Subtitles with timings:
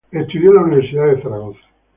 [0.11, 1.59] Estudió en la Universidad de Zaragoza.